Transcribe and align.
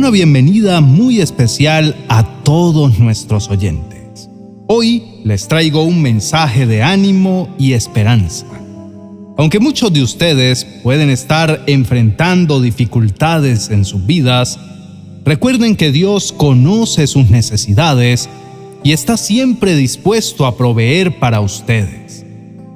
una 0.00 0.08
bienvenida 0.08 0.80
muy 0.80 1.20
especial 1.20 1.94
a 2.08 2.42
todos 2.42 2.98
nuestros 2.98 3.50
oyentes. 3.50 4.30
Hoy 4.66 5.04
les 5.24 5.46
traigo 5.46 5.82
un 5.82 6.00
mensaje 6.00 6.64
de 6.64 6.82
ánimo 6.82 7.54
y 7.58 7.74
esperanza. 7.74 8.46
Aunque 9.36 9.60
muchos 9.60 9.92
de 9.92 10.02
ustedes 10.02 10.64
pueden 10.82 11.10
estar 11.10 11.64
enfrentando 11.66 12.62
dificultades 12.62 13.68
en 13.68 13.84
sus 13.84 14.06
vidas, 14.06 14.58
recuerden 15.26 15.76
que 15.76 15.92
Dios 15.92 16.32
conoce 16.32 17.06
sus 17.06 17.28
necesidades 17.28 18.30
y 18.82 18.92
está 18.92 19.18
siempre 19.18 19.76
dispuesto 19.76 20.46
a 20.46 20.56
proveer 20.56 21.18
para 21.18 21.42
ustedes. 21.42 22.24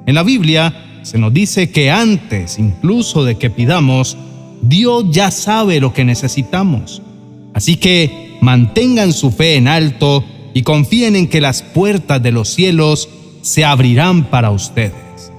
En 0.05 0.13
la 0.13 0.21
Biblia 0.21 0.99
se 1.01 1.17
nos 1.17 1.33
dice 1.33 1.71
que 1.71 1.89
antes 1.89 2.59
incluso 2.59 3.23
de 3.23 3.39
que 3.39 3.49
pidamos, 3.49 4.15
Dios 4.61 5.05
ya 5.09 5.31
sabe 5.31 5.79
lo 5.79 5.91
que 5.91 6.05
necesitamos. 6.05 7.01
Así 7.55 7.77
que 7.77 8.37
mantengan 8.41 9.13
su 9.13 9.31
fe 9.31 9.55
en 9.55 9.69
alto 9.69 10.25
y 10.53 10.63
confíen 10.63 11.15
en 11.15 11.27
que 11.27 11.39
las 11.39 11.63
puertas 11.63 12.21
de 12.21 12.33
los 12.33 12.49
cielos 12.49 13.07
se 13.41 13.63
abrirán 13.63 14.29
para 14.29 14.51
ustedes. 14.51 15.31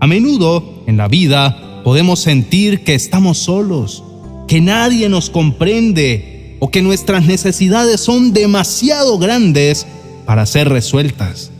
A 0.00 0.06
menudo 0.08 0.82
en 0.88 0.96
la 0.96 1.06
vida 1.06 1.82
podemos 1.84 2.18
sentir 2.18 2.82
que 2.82 2.94
estamos 2.94 3.38
solos, 3.38 4.02
que 4.48 4.60
nadie 4.60 5.08
nos 5.08 5.30
comprende 5.30 6.56
o 6.58 6.70
que 6.70 6.82
nuestras 6.82 7.24
necesidades 7.24 8.00
son 8.00 8.32
demasiado 8.32 9.16
grandes 9.18 9.86
para 10.26 10.46
ser 10.46 10.68
resueltas. 10.68 11.52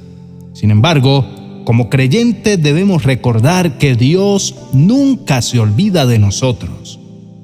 Sin 0.54 0.72
embargo, 0.72 1.24
como 1.64 1.88
creyentes 1.88 2.60
debemos 2.60 3.04
recordar 3.04 3.78
que 3.78 3.94
Dios 3.94 4.56
nunca 4.72 5.40
se 5.40 5.60
olvida 5.60 6.04
de 6.04 6.18
nosotros. 6.18 6.99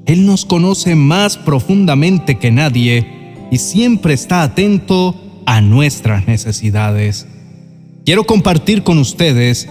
Él 0.06 0.24
nos 0.24 0.44
conoce 0.44 0.94
más 0.94 1.36
profundamente 1.36 2.38
que 2.38 2.52
nadie 2.52 3.34
y 3.50 3.58
siempre 3.58 4.14
está 4.14 4.42
atento 4.42 5.16
a 5.46 5.60
nuestras 5.60 6.28
necesidades. 6.28 7.26
Quiero 8.04 8.24
compartir 8.24 8.84
con 8.84 8.98
ustedes 8.98 9.68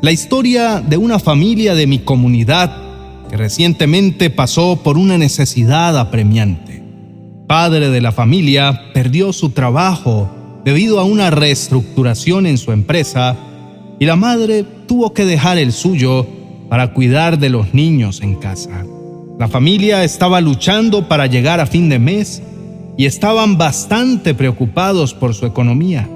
la 0.00 0.12
historia 0.12 0.80
de 0.80 0.96
una 0.96 1.18
familia 1.18 1.74
de 1.74 1.88
mi 1.88 1.98
comunidad 1.98 2.76
que 3.28 3.36
recientemente 3.36 4.30
pasó 4.30 4.80
por 4.84 4.96
una 4.96 5.18
necesidad 5.18 5.98
apremiante. 5.98 6.82
Padre 7.48 7.90
de 7.90 8.00
la 8.00 8.12
familia 8.12 8.92
perdió 8.94 9.32
su 9.32 9.50
trabajo 9.50 10.30
debido 10.64 11.00
a 11.00 11.04
una 11.04 11.30
reestructuración 11.30 12.46
en 12.46 12.56
su 12.56 12.70
empresa 12.70 13.36
y 13.98 14.06
la 14.06 14.14
madre 14.14 14.64
tuvo 14.86 15.12
que 15.12 15.24
dejar 15.24 15.58
el 15.58 15.72
suyo 15.72 16.26
para 16.68 16.92
cuidar 16.92 17.38
de 17.38 17.50
los 17.50 17.74
niños 17.74 18.20
en 18.22 18.36
casa. 18.36 18.84
La 19.38 19.48
familia 19.48 20.04
estaba 20.04 20.40
luchando 20.40 21.08
para 21.08 21.26
llegar 21.26 21.60
a 21.60 21.66
fin 21.66 21.88
de 21.88 21.98
mes 21.98 22.42
y 22.96 23.06
estaban 23.06 23.56
bastante 23.58 24.34
preocupados 24.34 25.14
por 25.14 25.34
su 25.34 25.46
economía. 25.46 26.08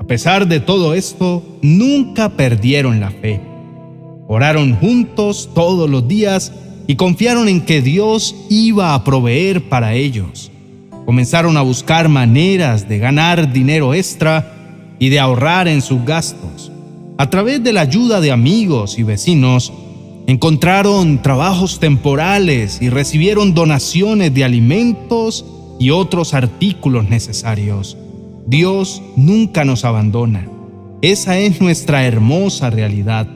A 0.00 0.04
pesar 0.04 0.48
de 0.48 0.60
todo 0.60 0.94
esto, 0.94 1.42
nunca 1.62 2.30
perdieron 2.30 3.00
la 3.00 3.10
fe. 3.10 3.40
Oraron 4.26 4.74
juntos 4.74 5.50
todos 5.54 5.88
los 5.88 6.06
días 6.08 6.52
y 6.86 6.96
confiaron 6.96 7.48
en 7.48 7.60
que 7.60 7.82
Dios 7.82 8.34
iba 8.48 8.94
a 8.94 9.04
proveer 9.04 9.68
para 9.68 9.94
ellos. 9.94 10.50
Comenzaron 11.06 11.56
a 11.56 11.62
buscar 11.62 12.08
maneras 12.08 12.88
de 12.88 12.98
ganar 12.98 13.52
dinero 13.52 13.94
extra 13.94 14.52
y 14.98 15.08
de 15.08 15.20
ahorrar 15.20 15.68
en 15.68 15.82
sus 15.82 16.04
gastos. 16.04 16.70
A 17.16 17.30
través 17.30 17.62
de 17.62 17.72
la 17.72 17.82
ayuda 17.82 18.20
de 18.20 18.32
amigos 18.32 18.98
y 18.98 19.02
vecinos, 19.02 19.72
Encontraron 20.30 21.20
trabajos 21.22 21.80
temporales 21.80 22.80
y 22.80 22.88
recibieron 22.88 23.52
donaciones 23.52 24.32
de 24.32 24.44
alimentos 24.44 25.44
y 25.80 25.90
otros 25.90 26.34
artículos 26.34 27.08
necesarios. 27.08 27.96
Dios 28.46 29.02
nunca 29.16 29.64
nos 29.64 29.84
abandona. 29.84 30.48
Esa 31.02 31.36
es 31.36 31.60
nuestra 31.60 32.06
hermosa 32.06 32.70
realidad. 32.70 33.26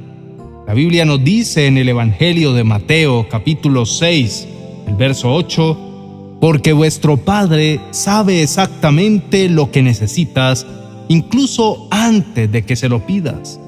La 0.68 0.74
Biblia 0.74 1.04
nos 1.04 1.24
dice 1.24 1.66
en 1.66 1.78
el 1.78 1.88
Evangelio 1.88 2.52
de 2.52 2.62
Mateo 2.62 3.26
capítulo 3.28 3.86
6, 3.86 4.46
el 4.86 4.94
verso 4.94 5.34
8, 5.34 6.38
porque 6.40 6.72
vuestro 6.72 7.16
Padre 7.16 7.80
sabe 7.90 8.40
exactamente 8.40 9.48
lo 9.48 9.72
que 9.72 9.82
necesitas, 9.82 10.64
incluso 11.08 11.88
antes 11.90 12.52
de 12.52 12.64
que 12.64 12.76
se 12.76 12.88
lo 12.88 13.04
pidas. 13.04 13.58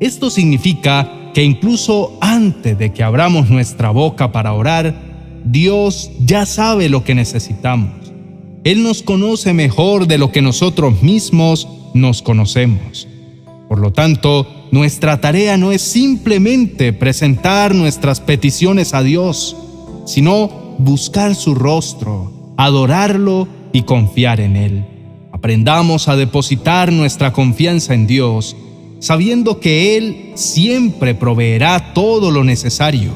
Esto 0.00 0.30
significa 0.30 1.20
que 1.34 1.42
incluso 1.42 2.16
antes 2.20 2.78
de 2.78 2.92
que 2.92 3.02
abramos 3.02 3.50
nuestra 3.50 3.90
boca 3.90 4.30
para 4.30 4.52
orar, 4.52 4.94
Dios 5.44 6.10
ya 6.20 6.46
sabe 6.46 6.88
lo 6.88 7.02
que 7.02 7.16
necesitamos. 7.16 8.12
Él 8.62 8.82
nos 8.82 9.02
conoce 9.02 9.52
mejor 9.52 10.06
de 10.06 10.16
lo 10.16 10.30
que 10.30 10.40
nosotros 10.40 11.02
mismos 11.02 11.68
nos 11.92 12.22
conocemos. 12.22 13.08
Por 13.68 13.80
lo 13.80 13.92
tanto, 13.92 14.46
nuestra 14.70 15.20
tarea 15.20 15.56
no 15.56 15.72
es 15.72 15.82
simplemente 15.82 16.92
presentar 16.92 17.74
nuestras 17.74 18.20
peticiones 18.20 18.94
a 18.94 19.02
Dios, 19.02 19.56
sino 20.06 20.76
buscar 20.78 21.34
su 21.34 21.56
rostro, 21.56 22.54
adorarlo 22.56 23.48
y 23.72 23.82
confiar 23.82 24.40
en 24.40 24.56
Él. 24.56 24.84
Aprendamos 25.32 26.08
a 26.08 26.16
depositar 26.16 26.92
nuestra 26.92 27.32
confianza 27.32 27.92
en 27.92 28.06
Dios 28.06 28.56
sabiendo 29.04 29.60
que 29.60 29.98
Él 29.98 30.32
siempre 30.34 31.14
proveerá 31.14 31.92
todo 31.92 32.30
lo 32.30 32.42
necesario. 32.42 33.10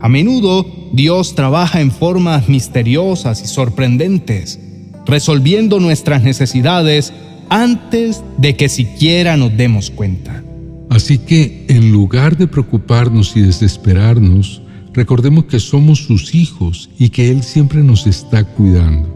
A 0.00 0.08
menudo 0.08 0.64
Dios 0.94 1.34
trabaja 1.34 1.82
en 1.82 1.90
formas 1.90 2.48
misteriosas 2.48 3.42
y 3.42 3.46
sorprendentes, 3.46 4.58
resolviendo 5.04 5.80
nuestras 5.80 6.22
necesidades 6.22 7.12
antes 7.50 8.22
de 8.38 8.56
que 8.56 8.70
siquiera 8.70 9.36
nos 9.36 9.54
demos 9.54 9.90
cuenta. 9.90 10.42
Así 10.88 11.18
que, 11.18 11.66
en 11.68 11.92
lugar 11.92 12.38
de 12.38 12.46
preocuparnos 12.46 13.36
y 13.36 13.42
desesperarnos, 13.42 14.62
recordemos 14.94 15.44
que 15.44 15.60
somos 15.60 15.98
sus 15.98 16.34
hijos 16.34 16.88
y 16.98 17.10
que 17.10 17.30
Él 17.30 17.42
siempre 17.42 17.82
nos 17.82 18.06
está 18.06 18.44
cuidando. 18.44 19.14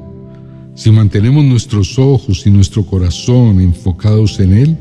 Si 0.74 0.90
mantenemos 0.90 1.42
nuestros 1.42 1.98
ojos 1.98 2.46
y 2.46 2.50
nuestro 2.50 2.84
corazón 2.84 3.62
enfocados 3.62 4.38
en 4.40 4.52
Él, 4.52 4.78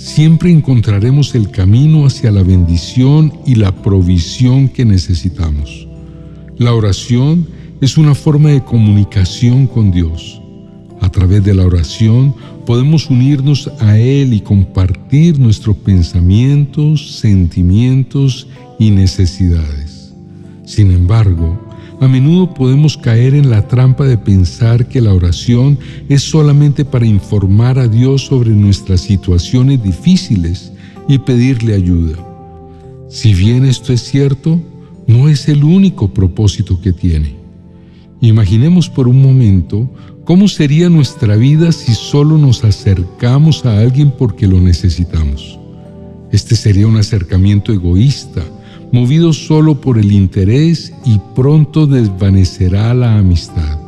siempre 0.00 0.50
encontraremos 0.50 1.34
el 1.34 1.50
camino 1.50 2.06
hacia 2.06 2.30
la 2.30 2.42
bendición 2.42 3.32
y 3.44 3.56
la 3.56 3.70
provisión 3.82 4.68
que 4.68 4.84
necesitamos. 4.84 5.86
La 6.56 6.72
oración 6.72 7.46
es 7.82 7.98
una 7.98 8.14
forma 8.14 8.50
de 8.50 8.64
comunicación 8.64 9.66
con 9.66 9.90
Dios. 9.90 10.40
A 11.02 11.10
través 11.10 11.44
de 11.44 11.54
la 11.54 11.66
oración 11.66 12.34
podemos 12.66 13.10
unirnos 13.10 13.70
a 13.80 13.98
Él 13.98 14.32
y 14.32 14.40
compartir 14.40 15.38
nuestros 15.38 15.76
pensamientos, 15.76 17.18
sentimientos 17.18 18.48
y 18.78 18.90
necesidades. 18.90 20.14
Sin 20.64 20.92
embargo, 20.92 21.60
a 22.00 22.08
menudo 22.08 22.54
podemos 22.54 22.96
caer 22.96 23.34
en 23.34 23.50
la 23.50 23.68
trampa 23.68 24.04
de 24.04 24.16
pensar 24.16 24.88
que 24.88 25.02
la 25.02 25.12
oración 25.12 25.78
es 26.08 26.22
solamente 26.22 26.86
para 26.86 27.04
informar 27.04 27.78
a 27.78 27.88
Dios 27.88 28.22
sobre 28.22 28.50
nuestras 28.50 29.02
situaciones 29.02 29.82
difíciles 29.82 30.72
y 31.08 31.18
pedirle 31.18 31.74
ayuda. 31.74 32.16
Si 33.10 33.34
bien 33.34 33.66
esto 33.66 33.92
es 33.92 34.00
cierto, 34.00 34.58
no 35.06 35.28
es 35.28 35.46
el 35.48 35.62
único 35.62 36.08
propósito 36.14 36.80
que 36.80 36.94
tiene. 36.94 37.34
Imaginemos 38.22 38.88
por 38.88 39.06
un 39.06 39.20
momento 39.20 39.90
cómo 40.24 40.48
sería 40.48 40.88
nuestra 40.88 41.36
vida 41.36 41.70
si 41.70 41.92
solo 41.92 42.38
nos 42.38 42.64
acercamos 42.64 43.66
a 43.66 43.78
alguien 43.78 44.10
porque 44.10 44.46
lo 44.46 44.58
necesitamos. 44.58 45.58
Este 46.32 46.56
sería 46.56 46.86
un 46.86 46.96
acercamiento 46.96 47.72
egoísta, 47.72 48.42
movido 48.92 49.32
solo 49.32 49.80
por 49.80 49.98
el 49.98 50.12
interés 50.12 50.92
y 51.04 51.20
pronto 51.34 51.86
desvanecerá 51.86 52.92
la 52.94 53.18
amistad. 53.18 53.78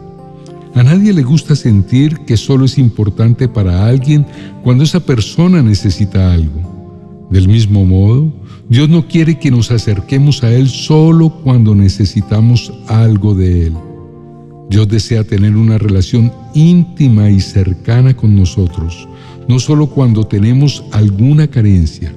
A 0.75 0.83
nadie 0.83 1.13
le 1.13 1.23
gusta 1.23 1.55
sentir 1.55 2.19
que 2.21 2.37
solo 2.37 2.65
es 2.65 2.79
importante 2.79 3.47
para 3.47 3.87
alguien 3.87 4.27
cuando 4.63 4.85
esa 4.85 5.01
persona 5.01 5.63
necesita 5.63 6.33
algo. 6.33 7.29
Del 7.31 7.49
mismo 7.49 7.85
modo, 7.85 8.33
Dios 8.69 8.89
no 8.89 9.07
quiere 9.07 9.39
que 9.39 9.51
nos 9.51 9.71
acerquemos 9.71 10.43
a 10.43 10.51
Él 10.51 10.69
solo 10.69 11.31
cuando 11.43 11.75
necesitamos 11.75 12.73
algo 12.89 13.35
de 13.35 13.67
Él. 13.67 13.75
Dios 14.71 14.89
desea 14.89 15.25
tener 15.25 15.57
una 15.57 15.77
relación 15.77 16.33
íntima 16.55 17.29
y 17.29 17.41
cercana 17.41 18.15
con 18.17 18.35
nosotros, 18.35 19.07
no 19.47 19.59
solo 19.59 19.89
cuando 19.89 20.27
tenemos 20.27 20.85
alguna 20.93 21.47
carencia. 21.49 22.15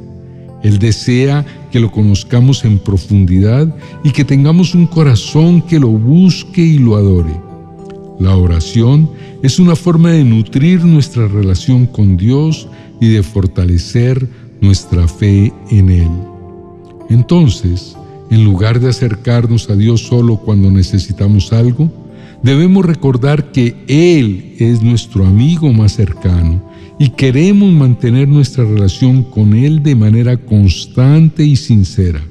Él 0.63 0.79
desea 0.79 1.45
que 1.75 1.81
lo 1.81 1.91
conozcamos 1.91 2.63
en 2.63 2.79
profundidad 2.79 3.67
y 4.01 4.11
que 4.11 4.23
tengamos 4.23 4.73
un 4.75 4.87
corazón 4.87 5.61
que 5.61 5.77
lo 5.77 5.89
busque 5.89 6.61
y 6.61 6.77
lo 6.77 6.95
adore. 6.95 7.37
La 8.17 8.37
oración 8.37 9.09
es 9.43 9.59
una 9.59 9.75
forma 9.75 10.11
de 10.11 10.23
nutrir 10.23 10.85
nuestra 10.85 11.27
relación 11.27 11.85
con 11.85 12.15
Dios 12.15 12.69
y 13.01 13.09
de 13.09 13.21
fortalecer 13.23 14.25
nuestra 14.61 15.05
fe 15.09 15.51
en 15.69 15.89
Él. 15.89 16.11
Entonces, 17.09 17.97
en 18.31 18.45
lugar 18.45 18.79
de 18.79 18.87
acercarnos 18.87 19.69
a 19.69 19.75
Dios 19.75 19.99
solo 19.99 20.37
cuando 20.37 20.71
necesitamos 20.71 21.51
algo, 21.51 21.91
Debemos 22.45 22.85
recordar 22.85 23.51
que 23.51 23.75
Él 23.87 24.53
es 24.59 24.83
nuestro 24.83 25.25
amigo 25.25 25.73
más 25.73 25.93
cercano 25.93 26.61
y 26.97 27.09
queremos 27.09 27.71
mantener 27.71 28.27
nuestra 28.27 28.63
relación 28.63 29.23
con 29.23 29.53
Él 29.53 29.83
de 29.83 29.95
manera 29.95 30.37
constante 30.37 31.43
y 31.43 31.55
sincera. 31.55 32.21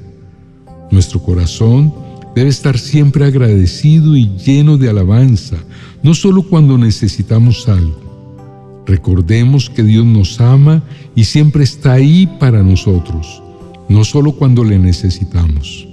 Nuestro 0.91 1.21
corazón 1.21 1.93
debe 2.35 2.49
estar 2.49 2.77
siempre 2.77 3.25
agradecido 3.25 4.15
y 4.15 4.29
lleno 4.37 4.77
de 4.77 4.89
alabanza, 4.89 5.57
no 6.03 6.13
solo 6.13 6.43
cuando 6.43 6.77
necesitamos 6.77 7.67
algo. 7.67 8.83
Recordemos 8.87 9.69
que 9.69 9.83
Dios 9.83 10.05
nos 10.05 10.39
ama 10.39 10.83
y 11.15 11.23
siempre 11.23 11.63
está 11.63 11.93
ahí 11.93 12.27
para 12.39 12.61
nosotros, 12.61 13.41
no 13.89 14.03
solo 14.03 14.33
cuando 14.33 14.63
le 14.63 14.77
necesitamos. 14.77 15.87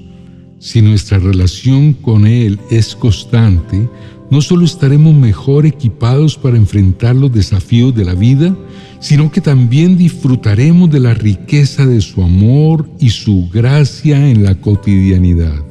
Si 0.59 0.81
nuestra 0.81 1.19
relación 1.19 1.93
con 1.93 2.27
Él 2.27 2.59
es 2.71 2.95
constante, 2.95 3.89
no 4.33 4.41
solo 4.41 4.65
estaremos 4.65 5.15
mejor 5.15 5.67
equipados 5.67 6.39
para 6.39 6.57
enfrentar 6.57 7.15
los 7.15 7.31
desafíos 7.31 7.95
de 7.95 8.07
la 8.07 8.15
vida, 8.15 8.57
sino 8.99 9.31
que 9.31 9.43
también 9.43 9.99
disfrutaremos 9.99 10.91
de 10.91 11.01
la 11.01 11.13
riqueza 11.13 11.85
de 11.85 12.01
su 12.01 12.23
amor 12.23 12.89
y 12.99 13.11
su 13.11 13.51
gracia 13.53 14.31
en 14.31 14.43
la 14.43 14.55
cotidianidad. 14.55 15.63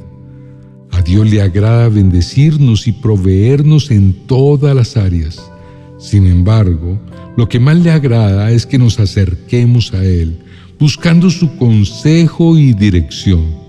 A 0.92 1.02
Dios 1.02 1.28
le 1.28 1.42
agrada 1.42 1.88
bendecirnos 1.88 2.86
y 2.86 2.92
proveernos 2.92 3.90
en 3.90 4.12
todas 4.28 4.76
las 4.76 4.96
áreas. 4.96 5.42
Sin 5.98 6.28
embargo, 6.28 7.00
lo 7.36 7.48
que 7.48 7.58
más 7.58 7.78
le 7.78 7.90
agrada 7.90 8.52
es 8.52 8.64
que 8.64 8.78
nos 8.78 9.00
acerquemos 9.00 9.92
a 9.92 10.04
Él, 10.04 10.38
buscando 10.78 11.30
su 11.30 11.56
consejo 11.56 12.56
y 12.56 12.74
dirección. 12.74 13.61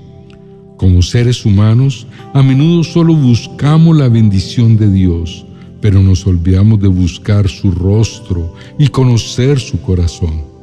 Como 0.78 1.02
seres 1.02 1.46
humanos, 1.46 2.08
a 2.34 2.42
menudo 2.42 2.84
solo 2.84 3.14
buscamos 3.14 3.96
la 3.96 4.10
bendición 4.10 4.78
de 4.78 4.92
Dios, 4.92 5.46
pero 5.82 6.02
nos 6.02 6.26
olvidamos 6.26 6.80
de 6.80 6.88
buscar 6.88 7.48
su 7.48 7.72
rostro 7.72 8.56
y 8.80 8.88
conocer 8.88 9.60
su 9.60 9.82
corazón. 9.82 10.54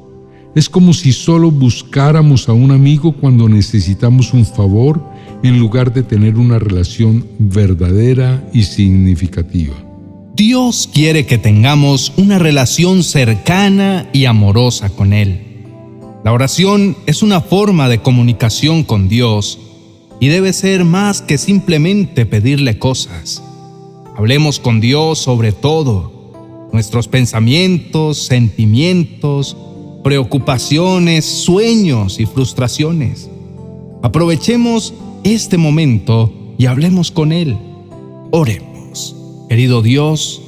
Es 0.54 0.68
como 0.68 0.92
si 0.92 1.12
solo 1.12 1.50
buscáramos 1.50 2.48
a 2.48 2.52
un 2.52 2.72
amigo 2.72 3.12
cuando 3.12 3.48
necesitamos 3.48 4.32
un 4.32 4.44
favor 4.44 5.00
en 5.42 5.58
lugar 5.58 5.92
de 5.94 6.02
tener 6.02 6.36
una 6.36 6.58
relación 6.58 7.24
verdadera 7.38 8.44
y 8.52 8.64
significativa. 8.64 9.74
Dios 10.34 10.88
quiere 10.92 11.24
que 11.24 11.38
tengamos 11.38 12.12
una 12.16 12.38
relación 12.38 13.04
cercana 13.04 14.08
y 14.12 14.24
amorosa 14.24 14.90
con 14.90 15.12
Él. 15.12 15.46
La 16.24 16.32
oración 16.32 16.96
es 17.06 17.22
una 17.22 17.40
forma 17.40 17.88
de 17.88 18.00
comunicación 18.00 18.82
con 18.82 19.08
Dios 19.08 19.58
y 20.20 20.28
debe 20.28 20.52
ser 20.52 20.84
más 20.84 21.22
que 21.22 21.38
simplemente 21.38 22.26
pedirle 22.26 22.78
cosas. 22.78 23.42
Hablemos 24.16 24.60
con 24.60 24.80
Dios 24.80 25.18
sobre 25.18 25.52
todo, 25.52 26.68
nuestros 26.72 27.08
pensamientos, 27.08 28.26
sentimientos, 28.26 29.56
preocupaciones, 30.04 31.24
sueños 31.24 32.20
y 32.20 32.26
frustraciones. 32.26 33.30
Aprovechemos 34.02 34.92
este 35.24 35.56
momento 35.56 36.32
y 36.58 36.66
hablemos 36.66 37.10
con 37.10 37.32
Él. 37.32 37.56
Oremos. 38.30 39.16
Querido 39.48 39.80
Dios, 39.80 40.42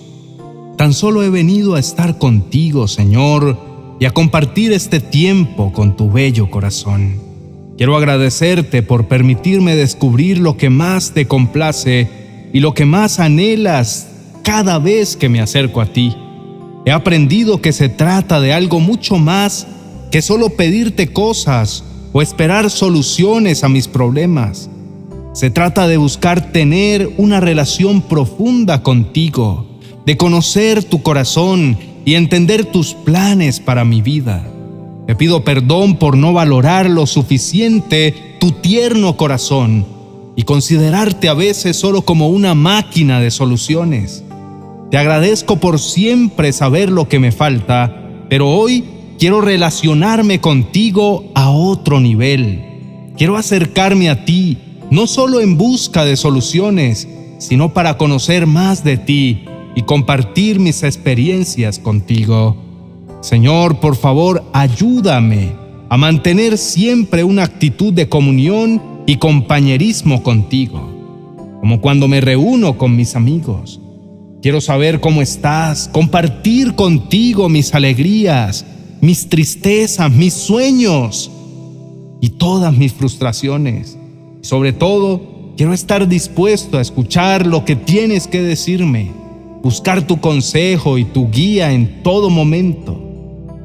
tan 0.76 0.92
solo 0.92 1.22
he 1.22 1.30
venido 1.30 1.74
a 1.74 1.80
estar 1.80 2.18
contigo, 2.18 2.88
Señor, 2.88 3.58
y 3.98 4.04
a 4.04 4.10
compartir 4.10 4.72
este 4.72 5.00
tiempo 5.00 5.72
con 5.72 5.96
tu 5.96 6.10
bello 6.10 6.50
corazón. 6.50 7.21
Quiero 7.82 7.96
agradecerte 7.96 8.84
por 8.84 9.08
permitirme 9.08 9.74
descubrir 9.74 10.38
lo 10.38 10.56
que 10.56 10.70
más 10.70 11.14
te 11.14 11.26
complace 11.26 12.08
y 12.52 12.60
lo 12.60 12.74
que 12.74 12.84
más 12.84 13.18
anhelas 13.18 14.06
cada 14.44 14.78
vez 14.78 15.16
que 15.16 15.28
me 15.28 15.40
acerco 15.40 15.80
a 15.80 15.86
ti. 15.86 16.14
He 16.86 16.92
aprendido 16.92 17.60
que 17.60 17.72
se 17.72 17.88
trata 17.88 18.40
de 18.40 18.52
algo 18.52 18.78
mucho 18.78 19.16
más 19.18 19.66
que 20.12 20.22
solo 20.22 20.50
pedirte 20.50 21.08
cosas 21.08 21.82
o 22.12 22.22
esperar 22.22 22.70
soluciones 22.70 23.64
a 23.64 23.68
mis 23.68 23.88
problemas. 23.88 24.70
Se 25.32 25.50
trata 25.50 25.88
de 25.88 25.96
buscar 25.96 26.52
tener 26.52 27.10
una 27.16 27.40
relación 27.40 28.00
profunda 28.02 28.84
contigo, 28.84 29.80
de 30.06 30.16
conocer 30.16 30.84
tu 30.84 31.02
corazón 31.02 31.76
y 32.04 32.14
entender 32.14 32.64
tus 32.64 32.94
planes 32.94 33.58
para 33.58 33.84
mi 33.84 34.02
vida. 34.02 34.51
Te 35.12 35.16
pido 35.16 35.44
perdón 35.44 35.96
por 35.96 36.16
no 36.16 36.32
valorar 36.32 36.88
lo 36.88 37.06
suficiente 37.06 38.38
tu 38.40 38.50
tierno 38.50 39.18
corazón 39.18 39.84
y 40.36 40.44
considerarte 40.44 41.28
a 41.28 41.34
veces 41.34 41.76
solo 41.76 42.00
como 42.00 42.30
una 42.30 42.54
máquina 42.54 43.20
de 43.20 43.30
soluciones. 43.30 44.24
Te 44.90 44.96
agradezco 44.96 45.56
por 45.56 45.78
siempre 45.80 46.50
saber 46.54 46.90
lo 46.90 47.10
que 47.10 47.18
me 47.18 47.30
falta, 47.30 48.24
pero 48.30 48.48
hoy 48.48 48.84
quiero 49.18 49.42
relacionarme 49.42 50.40
contigo 50.40 51.30
a 51.34 51.50
otro 51.50 52.00
nivel. 52.00 53.12
Quiero 53.18 53.36
acercarme 53.36 54.08
a 54.08 54.24
ti, 54.24 54.56
no 54.90 55.06
solo 55.06 55.42
en 55.42 55.58
busca 55.58 56.06
de 56.06 56.16
soluciones, 56.16 57.06
sino 57.36 57.74
para 57.74 57.98
conocer 57.98 58.46
más 58.46 58.82
de 58.82 58.96
ti 58.96 59.44
y 59.76 59.82
compartir 59.82 60.58
mis 60.58 60.82
experiencias 60.82 61.78
contigo. 61.78 62.56
Señor, 63.20 63.78
por 63.78 63.94
favor, 63.94 64.41
ayúdame 64.52 65.52
a 65.88 65.96
mantener 65.96 66.56
siempre 66.58 67.24
una 67.24 67.44
actitud 67.44 67.92
de 67.92 68.08
comunión 68.08 68.80
y 69.06 69.16
compañerismo 69.16 70.22
contigo, 70.22 71.58
como 71.60 71.80
cuando 71.80 72.08
me 72.08 72.20
reúno 72.20 72.78
con 72.78 72.96
mis 72.96 73.16
amigos. 73.16 73.80
Quiero 74.40 74.60
saber 74.60 75.00
cómo 75.00 75.22
estás, 75.22 75.88
compartir 75.92 76.74
contigo 76.74 77.48
mis 77.48 77.74
alegrías, 77.74 78.64
mis 79.00 79.28
tristezas, 79.28 80.10
mis 80.10 80.34
sueños 80.34 81.30
y 82.20 82.30
todas 82.30 82.76
mis 82.76 82.92
frustraciones. 82.92 83.98
Sobre 84.40 84.72
todo, 84.72 85.54
quiero 85.56 85.72
estar 85.72 86.08
dispuesto 86.08 86.78
a 86.78 86.80
escuchar 86.80 87.46
lo 87.46 87.64
que 87.64 87.76
tienes 87.76 88.26
que 88.26 88.42
decirme, 88.42 89.10
buscar 89.62 90.06
tu 90.06 90.20
consejo 90.20 90.98
y 90.98 91.04
tu 91.04 91.30
guía 91.30 91.72
en 91.72 92.02
todo 92.02 92.30
momento. 92.30 93.11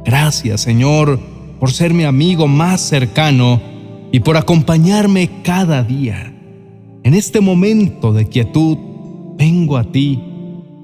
Gracias, 0.07 0.61
Señor, 0.61 1.19
por 1.59 1.73
ser 1.73 1.93
mi 1.93 2.05
amigo 2.05 2.47
más 2.47 2.79
cercano 2.79 3.61
y 4.13 4.21
por 4.21 4.37
acompañarme 4.37 5.29
cada 5.43 5.83
día. 5.83 6.33
En 7.03 7.13
este 7.13 7.41
momento 7.41 8.13
de 8.13 8.25
quietud, 8.25 8.77
vengo 9.37 9.75
a 9.75 9.91
ti. 9.91 10.23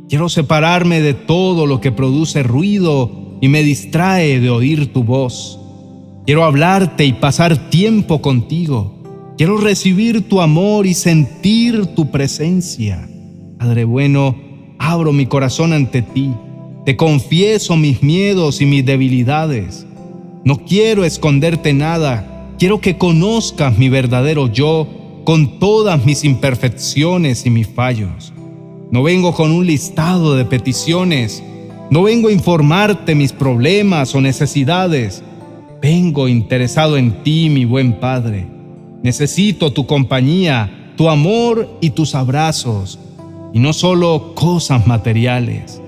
Quiero 0.09 0.27
separarme 0.27 0.99
de 0.99 1.13
todo 1.13 1.67
lo 1.67 1.79
que 1.79 1.93
produce 1.93 2.43
ruido 2.43 3.37
y 3.39 3.47
me 3.47 3.63
distrae 3.63 4.41
de 4.41 4.49
oír 4.49 4.91
tu 4.91 5.05
voz. 5.05 5.57
Quiero 6.25 6.43
hablarte 6.43 7.05
y 7.05 7.13
pasar 7.13 7.69
tiempo 7.69 8.21
contigo. 8.21 9.33
Quiero 9.37 9.55
recibir 9.55 10.27
tu 10.27 10.41
amor 10.41 10.85
y 10.85 10.95
sentir 10.95 11.85
tu 11.95 12.11
presencia. 12.11 13.07
Padre 13.57 13.85
bueno, 13.85 14.35
abro 14.79 15.13
mi 15.13 15.27
corazón 15.27 15.71
ante 15.71 16.01
ti 16.01 16.33
te 16.85 16.97
confieso 16.97 17.77
mis 17.77 18.03
miedos 18.03 18.59
y 18.59 18.65
mis 18.65 18.85
debilidades. 18.85 19.85
No 20.43 20.65
quiero 20.65 21.05
esconderte 21.05 21.73
nada. 21.73 22.55
Quiero 22.59 22.81
que 22.81 22.97
conozcas 22.97 23.77
mi 23.77 23.87
verdadero 23.87 24.47
yo 24.47 24.87
con 25.23 25.59
todas 25.59 26.05
mis 26.05 26.25
imperfecciones 26.25 27.45
y 27.45 27.49
mis 27.49 27.67
fallos. 27.67 28.33
No 28.91 29.01
vengo 29.01 29.33
con 29.33 29.51
un 29.51 29.65
listado 29.65 30.35
de 30.35 30.43
peticiones. 30.43 31.41
No 31.89 32.03
vengo 32.03 32.27
a 32.27 32.33
informarte 32.33 33.15
mis 33.15 33.31
problemas 33.31 34.13
o 34.13 34.19
necesidades. 34.19 35.23
Vengo 35.81 36.27
interesado 36.27 36.97
en 36.97 37.23
ti, 37.23 37.49
mi 37.49 37.63
buen 37.63 37.99
Padre. 37.99 38.45
Necesito 39.03 39.71
tu 39.71 39.85
compañía, 39.85 40.93
tu 40.97 41.09
amor 41.09 41.77
y 41.81 41.91
tus 41.91 42.15
abrazos, 42.15 42.99
y 43.53 43.59
no 43.59 43.73
solo 43.73 44.33
cosas 44.35 44.87
materiales. 44.87 45.82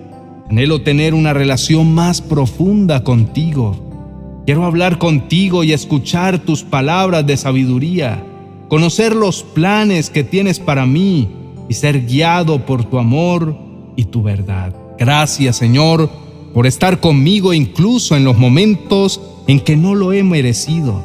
Anhelo 0.50 0.82
tener 0.82 1.16
una 1.16 1.34
relación 1.34 1.94
más 1.94 2.22
profunda 2.22 3.04
contigo. 3.04 4.44
Quiero 4.46 4.64
hablar 4.66 5.00
contigo 5.00 5.64
y 5.64 5.74
escuchar 5.74 6.38
tus 6.38 6.64
palabras 6.64 7.26
de 7.26 7.36
sabiduría, 7.36 8.24
conocer 8.68 9.16
los 9.16 9.42
planes 9.42 10.12
que 10.12 10.24
tienes 10.24 10.60
para 10.60 10.86
mí 10.86 11.28
y 11.68 11.74
ser 11.74 12.06
guiado 12.06 12.64
por 12.64 12.84
tu 12.84 13.00
amor 13.00 13.58
y 13.96 14.06
tu 14.06 14.22
verdad. 14.22 14.76
Gracias 15.00 15.58
Señor 15.58 16.12
por 16.54 16.68
estar 16.68 17.00
conmigo 17.00 17.52
incluso 17.52 18.16
en 18.16 18.24
los 18.24 18.38
momentos 18.38 19.20
en 19.48 19.60
que 19.60 19.76
no 19.76 19.96
lo 19.96 20.14
he 20.14 20.22
merecido. 20.22 21.04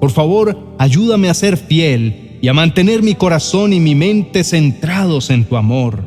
Por 0.00 0.12
favor, 0.12 0.56
ayúdame 0.78 1.28
a 1.28 1.34
ser 1.34 1.56
fiel 1.56 2.38
y 2.40 2.46
a 2.46 2.54
mantener 2.54 3.02
mi 3.02 3.16
corazón 3.16 3.72
y 3.72 3.80
mi 3.80 3.96
mente 3.96 4.44
centrados 4.44 5.30
en 5.30 5.44
tu 5.44 5.56
amor. 5.56 6.04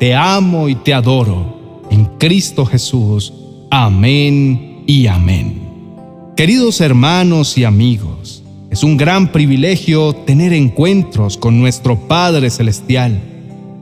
Te 0.00 0.16
amo 0.16 0.68
y 0.68 0.74
te 0.74 0.92
adoro 0.92 1.61
en 1.92 2.06
Cristo 2.18 2.64
Jesús. 2.64 3.34
Amén 3.70 4.82
y 4.86 5.06
amén. 5.06 5.60
Queridos 6.36 6.80
hermanos 6.80 7.58
y 7.58 7.64
amigos, 7.64 8.42
es 8.70 8.82
un 8.82 8.96
gran 8.96 9.30
privilegio 9.30 10.14
tener 10.14 10.54
encuentros 10.54 11.36
con 11.36 11.60
nuestro 11.60 11.96
Padre 12.08 12.50
Celestial. 12.50 13.20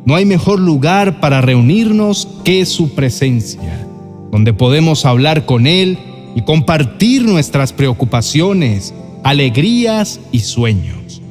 no 0.06 0.16
hay 0.16 0.24
mejor 0.24 0.58
lugar 0.58 1.20
para 1.20 1.40
reunirnos 1.40 2.26
que 2.42 2.66
su 2.66 2.94
presencia, 2.94 3.86
donde 4.32 4.52
podemos 4.52 5.04
hablar 5.04 5.44
con 5.44 5.66
Él 5.66 5.98
y 6.34 6.42
compartir 6.42 7.24
nuestras 7.24 7.72
preocupaciones, 7.72 8.92
alegrías 9.22 10.18
y 10.32 10.40
sueños. 10.40 11.22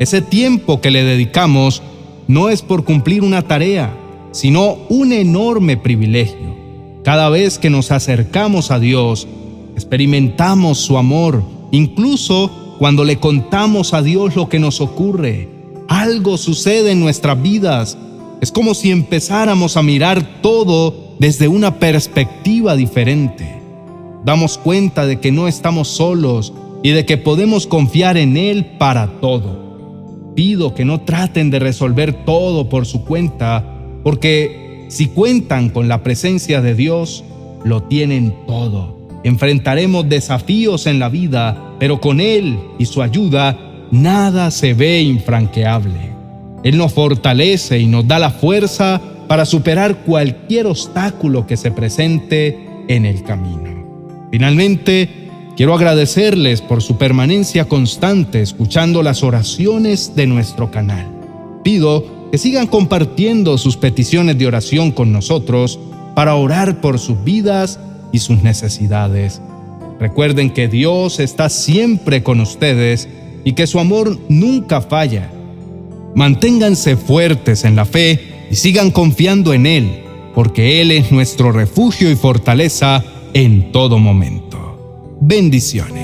Ese 0.00 0.20
tiempo 0.20 0.80
que 0.80 0.90
le 0.90 1.04
dedicamos 1.04 1.82
no 2.26 2.48
es 2.48 2.62
por 2.62 2.84
cumplir 2.84 3.22
una 3.22 3.42
tarea, 3.42 3.94
sino 4.34 4.78
un 4.88 5.12
enorme 5.12 5.76
privilegio. 5.76 6.56
Cada 7.04 7.28
vez 7.28 7.58
que 7.60 7.70
nos 7.70 7.92
acercamos 7.92 8.72
a 8.72 8.80
Dios, 8.80 9.28
experimentamos 9.76 10.78
su 10.78 10.98
amor, 10.98 11.42
incluso 11.70 12.50
cuando 12.80 13.04
le 13.04 13.20
contamos 13.20 13.94
a 13.94 14.02
Dios 14.02 14.34
lo 14.34 14.48
que 14.48 14.58
nos 14.58 14.80
ocurre. 14.80 15.48
Algo 15.86 16.36
sucede 16.36 16.90
en 16.90 17.00
nuestras 17.00 17.40
vidas. 17.40 17.96
Es 18.40 18.50
como 18.50 18.74
si 18.74 18.90
empezáramos 18.90 19.76
a 19.76 19.82
mirar 19.82 20.42
todo 20.42 21.14
desde 21.20 21.46
una 21.46 21.78
perspectiva 21.78 22.74
diferente. 22.74 23.62
Damos 24.24 24.58
cuenta 24.58 25.06
de 25.06 25.20
que 25.20 25.30
no 25.30 25.46
estamos 25.46 25.86
solos 25.86 26.52
y 26.82 26.90
de 26.90 27.06
que 27.06 27.18
podemos 27.18 27.68
confiar 27.68 28.16
en 28.16 28.36
Él 28.36 28.66
para 28.78 29.20
todo. 29.20 30.32
Pido 30.34 30.74
que 30.74 30.84
no 30.84 31.02
traten 31.02 31.50
de 31.50 31.60
resolver 31.60 32.24
todo 32.24 32.68
por 32.68 32.86
su 32.86 33.04
cuenta, 33.04 33.73
porque 34.04 34.86
si 34.88 35.08
cuentan 35.08 35.70
con 35.70 35.88
la 35.88 36.04
presencia 36.04 36.60
de 36.60 36.76
Dios, 36.76 37.24
lo 37.64 37.82
tienen 37.82 38.34
todo. 38.46 38.96
Enfrentaremos 39.24 40.08
desafíos 40.08 40.86
en 40.86 41.00
la 41.00 41.08
vida, 41.08 41.74
pero 41.80 42.00
con 42.00 42.20
Él 42.20 42.58
y 42.78 42.84
su 42.84 43.02
ayuda, 43.02 43.58
nada 43.90 44.50
se 44.50 44.74
ve 44.74 45.02
infranqueable. 45.02 46.12
Él 46.62 46.76
nos 46.76 46.92
fortalece 46.92 47.80
y 47.80 47.86
nos 47.86 48.06
da 48.06 48.18
la 48.18 48.30
fuerza 48.30 49.00
para 49.26 49.46
superar 49.46 50.04
cualquier 50.04 50.66
obstáculo 50.66 51.46
que 51.46 51.56
se 51.56 51.70
presente 51.70 52.58
en 52.88 53.06
el 53.06 53.22
camino. 53.22 54.28
Finalmente, 54.30 55.08
quiero 55.56 55.74
agradecerles 55.74 56.60
por 56.60 56.82
su 56.82 56.98
permanencia 56.98 57.66
constante 57.66 58.42
escuchando 58.42 59.02
las 59.02 59.22
oraciones 59.22 60.14
de 60.14 60.26
nuestro 60.26 60.70
canal. 60.70 61.06
Pido 61.62 62.04
que 62.34 62.38
sigan 62.38 62.66
compartiendo 62.66 63.56
sus 63.58 63.76
peticiones 63.76 64.36
de 64.36 64.48
oración 64.48 64.90
con 64.90 65.12
nosotros 65.12 65.78
para 66.16 66.34
orar 66.34 66.80
por 66.80 66.98
sus 66.98 67.22
vidas 67.22 67.78
y 68.10 68.18
sus 68.18 68.42
necesidades. 68.42 69.40
Recuerden 70.00 70.50
que 70.50 70.66
Dios 70.66 71.20
está 71.20 71.48
siempre 71.48 72.24
con 72.24 72.40
ustedes 72.40 73.08
y 73.44 73.52
que 73.52 73.68
su 73.68 73.78
amor 73.78 74.18
nunca 74.28 74.80
falla. 74.80 75.30
Manténganse 76.16 76.96
fuertes 76.96 77.64
en 77.64 77.76
la 77.76 77.84
fe 77.84 78.46
y 78.50 78.56
sigan 78.56 78.90
confiando 78.90 79.54
en 79.54 79.66
Él, 79.66 80.02
porque 80.34 80.80
Él 80.80 80.90
es 80.90 81.12
nuestro 81.12 81.52
refugio 81.52 82.10
y 82.10 82.16
fortaleza 82.16 83.04
en 83.32 83.70
todo 83.70 84.00
momento. 84.00 85.16
Bendiciones. 85.20 86.03